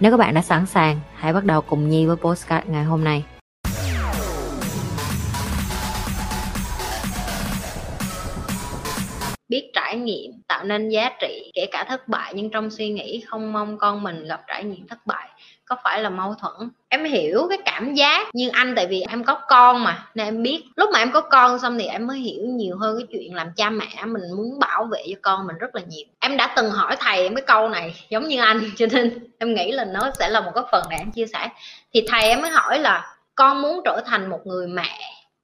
[0.00, 3.04] Nếu các bạn đã sẵn sàng, hãy bắt đầu cùng Nhi với postcard ngày hôm
[3.04, 3.24] nay.
[9.48, 13.20] biết trải nghiệm tạo nên giá trị kể cả thất bại nhưng trong suy nghĩ
[13.26, 15.29] không mong con mình gặp trải nghiệm thất bại
[15.70, 16.70] có phải là mâu thuẫn.
[16.88, 20.42] Em hiểu cái cảm giác như anh, tại vì em có con mà, nên em
[20.42, 20.64] biết.
[20.76, 23.52] Lúc mà em có con xong thì em mới hiểu nhiều hơn cái chuyện làm
[23.56, 26.04] cha mẹ, mình muốn bảo vệ cho con mình rất là nhiều.
[26.20, 29.54] Em đã từng hỏi thầy em cái câu này giống như anh, cho nên em
[29.54, 31.48] nghĩ là nó sẽ là một cái phần để em chia sẻ.
[31.94, 34.98] Thì thầy em mới hỏi là, con muốn trở thành một người mẹ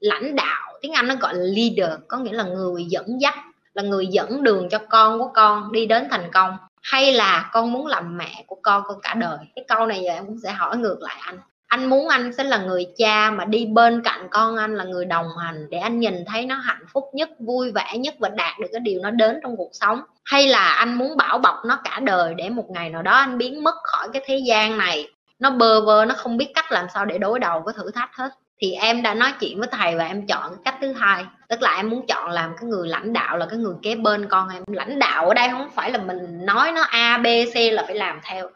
[0.00, 0.72] lãnh đạo.
[0.82, 3.34] Tiếng anh nó gọi là leader, có nghĩa là người dẫn dắt,
[3.74, 7.72] là người dẫn đường cho con của con đi đến thành công hay là con
[7.72, 9.38] muốn làm mẹ của con con cả đời?
[9.56, 11.38] Cái câu này giờ em cũng sẽ hỏi ngược lại anh.
[11.66, 15.04] Anh muốn anh sẽ là người cha mà đi bên cạnh con anh, là người
[15.04, 18.58] đồng hành để anh nhìn thấy nó hạnh phúc nhất, vui vẻ nhất và đạt
[18.60, 20.00] được cái điều nó đến trong cuộc sống?
[20.24, 23.38] Hay là anh muốn bảo bọc nó cả đời để một ngày nào đó anh
[23.38, 25.08] biến mất khỏi cái thế gian này?
[25.38, 28.16] Nó bơ vơ, nó không biết cách làm sao để đối đầu với thử thách
[28.16, 28.30] hết
[28.62, 31.24] thì em đã nói chuyện với thầy và em chọn cách thứ hai.
[31.48, 34.28] Tức là em muốn chọn làm cái người lãnh đạo là cái người kế bên
[34.28, 34.62] con em.
[34.66, 37.94] Lãnh đạo ở đây không phải là mình nói nó a b c là phải
[37.94, 38.50] làm theo.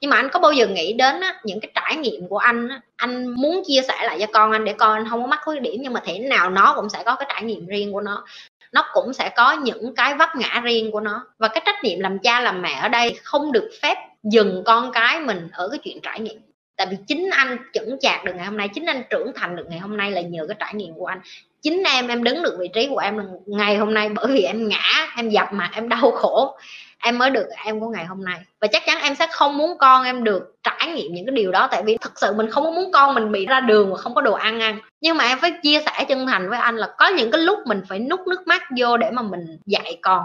[0.00, 2.68] Nhưng mà anh có bao giờ nghĩ đến á, những cái trải nghiệm của anh
[2.68, 5.40] á, anh muốn chia sẻ lại cho con anh để con anh không có mắc
[5.44, 8.00] khuyết điểm nhưng mà thế nào nó cũng sẽ có cái trải nghiệm riêng của
[8.00, 8.24] nó.
[8.72, 11.26] Nó cũng sẽ có những cái vấp ngã riêng của nó.
[11.38, 14.92] Và cái trách nhiệm làm cha làm mẹ ở đây không được phép dừng con
[14.92, 16.51] cái mình ở cái chuyện trải nghiệm
[16.82, 19.64] tại vì chính anh chững chạc được ngày hôm nay, chính anh trưởng thành được
[19.68, 21.20] ngày hôm nay là nhờ cái trải nghiệm của anh.
[21.62, 24.42] Chính em em đứng được vị trí của em là ngày hôm nay bởi vì
[24.42, 26.56] em ngã, em dập mặt, em đau khổ.
[27.04, 28.38] Em mới được em của ngày hôm nay.
[28.60, 31.52] Và chắc chắn em sẽ không muốn con em được trải nghiệm những cái điều
[31.52, 34.14] đó, tại vì thật sự mình không muốn con mình bị ra đường mà không
[34.14, 34.78] có đồ ăn ăn.
[35.00, 37.58] Nhưng mà em phải chia sẻ chân thành với anh là có những cái lúc
[37.66, 40.24] mình phải nút nước mắt vô để mà mình dạy con.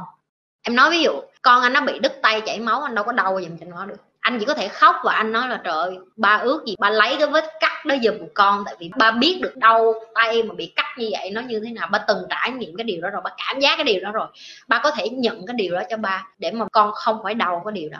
[0.61, 3.11] Em nói ví dụ, con anh nó bị đứt tay chảy máu, anh đâu có
[3.11, 3.97] đau dùm cho nó được
[4.27, 6.89] anh chỉ có thể khóc và anh nói là, trời ơi, ba ước gì ba
[6.89, 10.53] lấy cái vết cắt đó giùm con, tại vì ba biết được đau tay mà
[10.53, 11.87] bị cắt như vậy nó như thế nào.
[11.91, 14.27] Ba từng trải nghiệm cái điều đó rồi, ba cảm giác cái điều đó rồi.
[14.67, 17.61] Ba có thể nhận cái điều đó cho ba để mà con không phải đau
[17.65, 17.97] cái điều đó.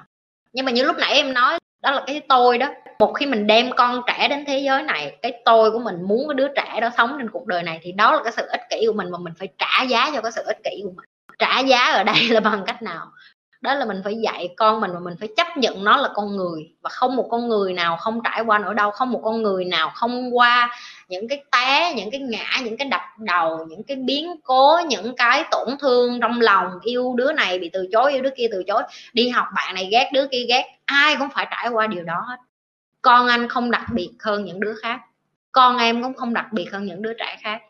[0.54, 2.68] Nhưng mà như lúc nãy em nói, đó là cái tôi đó.
[3.00, 6.28] Một khi mình đem con trẻ đến thế giới này, cái tôi của mình muốn
[6.28, 8.62] cái đứa trẻ đó sống trên cuộc đời này thì đó là cái sự ích
[8.70, 11.06] kỷ của mình mà mình phải trả giá cho cái sự ích kỷ của mình.
[11.40, 13.06] Trả giá ở đây là bằng cách nào?
[13.62, 16.38] Đó là mình phải dạy con mình và mình phải chấp nhận nó là con
[16.38, 16.72] người.
[16.82, 19.66] Và không một con người nào không trải qua nỗi đau, không một con người
[19.66, 20.76] nào không qua
[21.08, 25.16] những cái té, những cái ngã, những cái đập đầu, những cái biến cố, những
[25.16, 26.80] cái tổn thương trong lòng.
[26.84, 28.84] Yêu đứa này bị từ chối, yêu đứa kia từ chối.
[29.14, 30.64] Đi học bạn này ghét, đứa kia ghét.
[30.86, 32.38] Ai cũng phải trải qua điều đó hết.
[33.02, 35.00] Con anh không đặc biệt hơn những đứa khác.
[35.52, 37.62] Con em cũng không đặc biệt hơn những đứa trẻ khác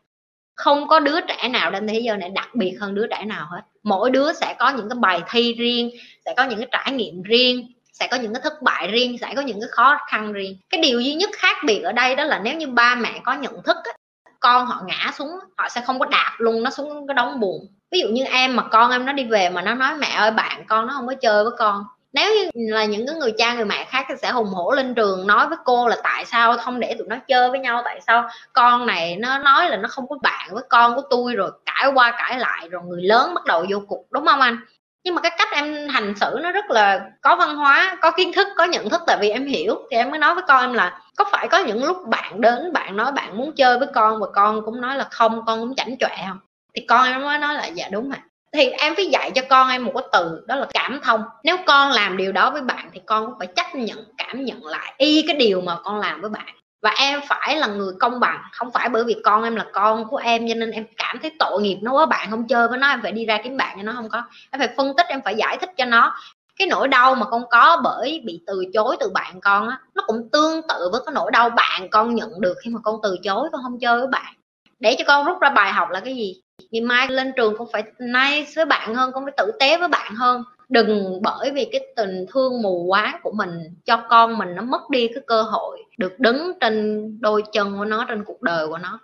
[0.57, 3.47] không có đứa trẻ nào trên thế giới này đặc biệt hơn đứa trẻ nào
[3.51, 3.61] hết.
[3.83, 5.91] Mỗi đứa sẽ có những cái bài thi riêng
[6.25, 9.33] sẽ có những cái trải nghiệm riêng sẽ có những cái thất bại riêng sẽ
[9.35, 10.57] có những cái khó khăn riêng.
[10.69, 13.33] Cái điều duy nhất khác biệt ở đây đó là nếu như ba mẹ có
[13.33, 13.91] nhận thức á,
[14.39, 17.67] con họ ngã xuống họ sẽ không có đạp luôn nó xuống cái đống buồn.
[17.91, 20.31] Ví dụ như em mà con em nó đi về mà nó nói mẹ ơi
[20.31, 23.53] bạn con nó không có chơi với con nếu như là những cái người cha
[23.53, 26.57] người mẹ khác thì sẽ hùng hổ lên trường nói với cô là tại sao
[26.57, 27.81] không để tụi nó chơi với nhau?
[27.85, 31.35] Tại sao con này nó nói là nó không có bạn với con của tôi
[31.35, 34.57] rồi cãi qua cãi lại rồi người lớn bắt đầu vô cục đúng không anh?
[35.03, 38.33] Nhưng mà cái cách em hành xử nó rất là có văn hóa, có kiến
[38.33, 39.01] thức, có nhận thức.
[39.07, 41.57] Tại vì em hiểu thì em mới nói với con em là có phải có
[41.57, 44.95] những lúc bạn đến, bạn nói bạn muốn chơi với con và con cũng nói
[44.95, 46.39] là không, con cũng chảnh chọe không?
[46.75, 48.19] Thì con em mới nói là dạ đúng ạ
[48.53, 51.23] thì em phải dạy cho con em một cái từ, đó là cảm thông.
[51.43, 54.65] Nếu con làm điều đó với bạn thì con cũng phải chấp nhận, cảm nhận
[54.65, 56.55] lại y cái điều mà con làm với bạn.
[56.81, 60.07] Và em phải là người công bằng, không phải bởi vì con em là con
[60.07, 62.05] của em cho nên em cảm thấy tội nghiệp nó quá.
[62.05, 64.23] Bạn không chơi với nó, em phải đi ra kiếm bạn cho nó không có.
[64.51, 66.15] Em phải phân tích, em phải giải thích cho nó.
[66.59, 70.03] Cái nỗi đau mà con có bởi bị từ chối từ bạn con á, nó
[70.07, 73.17] cũng tương tự với cái nỗi đau bạn con nhận được khi mà con từ
[73.23, 74.33] chối, con không chơi với bạn.
[74.79, 76.41] Để cho con rút ra bài học là cái gì?
[76.71, 79.87] Ngày mai lên trường con phải nice với bạn hơn con phải tử tế với
[79.87, 80.43] bạn hơn.
[80.69, 83.49] Đừng bởi vì cái tình thương mù quáng của mình
[83.85, 87.85] cho con mình nó mất đi cái cơ hội được đứng trên đôi chân của
[87.85, 88.99] nó, trên cuộc đời của nó.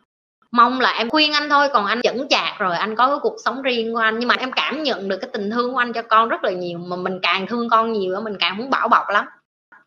[0.52, 3.36] Mong là em khuyên anh thôi, còn anh chững chạc rồi, anh có cái cuộc
[3.46, 4.20] sống riêng của anh.
[4.20, 6.52] Nhưng mà em cảm nhận được cái tình thương của anh cho con rất là
[6.52, 9.26] nhiều, mà mình càng thương con nhiều mình càng muốn bảo bọc lắm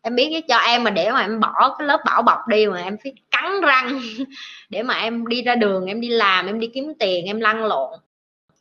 [0.07, 2.67] em biết chứ, cho em mà để mà em bỏ cái lớp bảo bọc đi
[2.67, 3.99] mà em phải cắn răng.
[4.69, 7.65] Để mà em đi ra đường, em đi làm, em đi kiếm tiền, em lăn
[7.65, 7.99] lộn.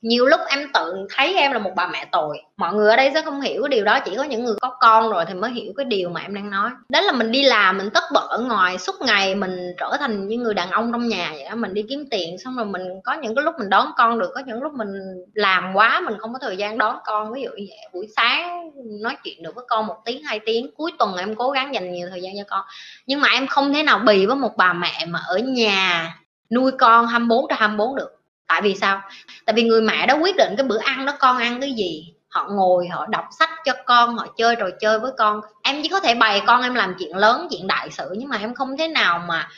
[0.02, 2.38] Nhiều lúc em tự thấy em là một bà mẹ tồi.
[2.56, 4.76] Mọi người ở đây sẽ không hiểu cái điều đó, chỉ có những người có
[4.80, 6.70] con rồi thì mới hiểu cái điều mà em đang nói.
[6.88, 10.28] Đó là mình đi làm, mình tất bật ở ngoài, suốt ngày mình trở thành
[10.28, 12.82] như người đàn ông trong nhà vậy đó mình đi kiếm tiền, xong rồi mình
[13.04, 14.88] có những cái lúc mình đón con được, có những lúc mình
[15.34, 17.32] làm quá, mình không có thời gian đón con.
[17.32, 18.65] Ví dụ như vậy, buổi sáng
[19.00, 20.70] nói chuyện được với con một tiếng, hai tiếng.
[20.76, 22.64] Cuối tuần em cố gắng dành nhiều thời gian cho con.
[23.06, 26.16] Nhưng mà em không thể nào bì với một bà mẹ mà ở nhà
[26.50, 28.10] nuôi con 24 trên 24 được.
[28.46, 29.02] Tại vì sao?
[29.44, 32.12] Tại vì người mẹ đó quyết định cái bữa ăn đó con ăn cái gì.
[32.28, 35.40] Họ ngồi, họ đọc sách cho con, họ chơi trò chơi với con.
[35.62, 38.36] Em chỉ có thể bày con em làm chuyện lớn, chuyện đại sự, nhưng mà
[38.36, 39.48] em không thể nào mà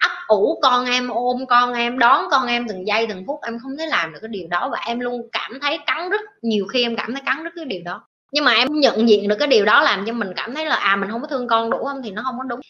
[0.00, 3.40] ấp ủ con em, ôm con em, đón con em từng giây từng phút.
[3.42, 6.20] Em không thể làm được cái điều đó và em luôn cảm thấy cắn rứt
[6.42, 9.28] nhiều khi em cảm thấy cắn rứt cái điều đó nhưng mà em nhận diện
[9.28, 11.46] được cái điều đó làm cho mình cảm thấy là à mình không có thương
[11.48, 12.60] con đủ không thì nó không có đúng.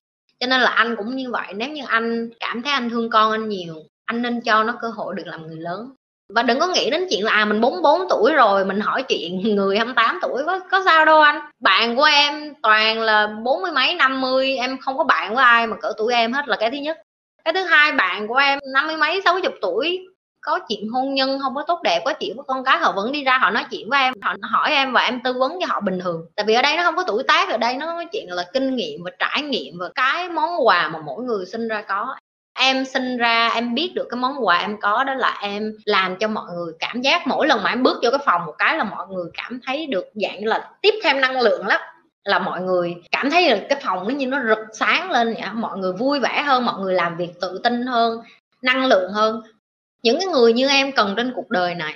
[0.40, 3.32] Cho nên là anh cũng như vậy, nếu như anh cảm thấy anh thương con
[3.32, 3.74] anh nhiều,
[4.06, 5.90] anh nên cho nó cơ hội được làm người lớn.
[6.34, 9.40] Và đừng có nghĩ đến chuyện là à mình 44 tuổi rồi mình hỏi chuyện
[9.56, 11.40] người 28 tuổi, có có sao đâu anh.
[11.60, 15.44] Bạn của em toàn là bốn mươi mấy, năm mươi, em không có bạn với
[15.44, 16.98] ai mà cỡ tuổi em hết là cái thứ nhất.
[17.44, 20.06] Cái thứ hai, bạn của em năm mươi mấy, sáu chục tuổi
[20.42, 23.12] có chuyện hôn nhân không có tốt đẹp, có chuyện với con cái, họ vẫn
[23.12, 25.66] đi ra, họ nói chuyện với em, họ hỏi em và em tư vấn cho
[25.69, 26.26] họ bình thường.
[26.37, 28.44] Tại vì ở đây nó không có tuổi tác, ở đây nó nói chuyện là
[28.52, 32.16] kinh nghiệm và trải nghiệm và cái món quà mà mỗi người sinh ra có.
[32.58, 36.16] Em sinh ra, em biết được cái món quà em có đó là em làm
[36.16, 38.76] cho mọi người cảm giác, mỗi lần mà em bước vô cái phòng một cái
[38.76, 41.81] là mọi người cảm thấy được dạng là tiếp thêm năng lượng lắm.
[42.25, 45.44] Là mọi người cảm thấy là cái phòng nó như nó rực sáng lên vậy
[45.54, 48.22] mọi người vui vẻ hơn, mọi người làm việc tự tin hơn,
[48.62, 49.42] năng lượng hơn
[50.02, 51.94] những cái người như em cần trên cuộc đời này.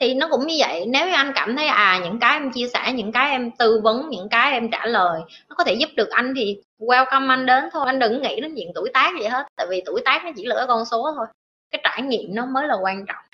[0.00, 2.68] Thì nó cũng như vậy, nếu như anh cảm thấy à những cái em chia
[2.68, 5.88] sẻ, những cái em tư vấn, những cái em trả lời, nó có thể giúp
[5.96, 7.84] được anh thì welcome anh đến thôi.
[7.86, 10.44] Anh đừng nghĩ đến chuyện tuổi tác gì hết, tại vì tuổi tác nó chỉ
[10.44, 11.26] là cái con số thôi.
[11.70, 13.24] Cái trải nghiệm nó mới là quan trọng.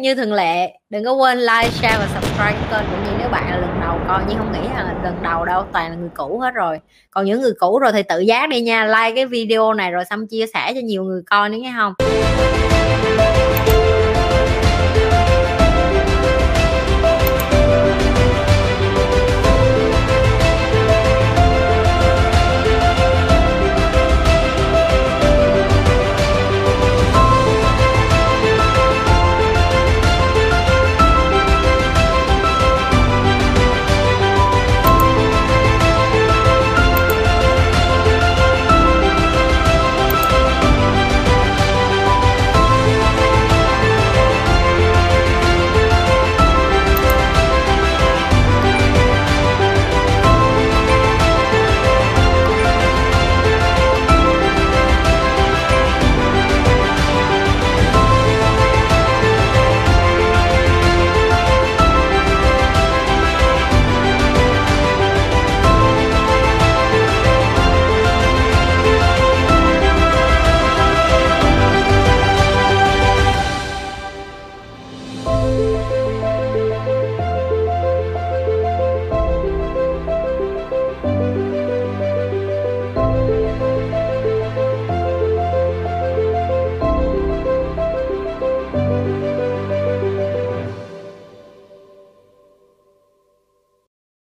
[0.00, 3.50] Như thường lệ, đừng có quên like, share và subscribe kênh cũng như nếu bạn
[3.50, 4.22] là lần đầu coi.
[4.28, 6.80] Nhưng không nghĩ là lần đầu đâu, toàn là người cũ hết rồi.
[7.10, 10.04] Còn những người cũ rồi thì tự giác đi nha, like cái video này rồi
[10.10, 11.94] xong chia sẻ cho nhiều người coi nữa nghe không?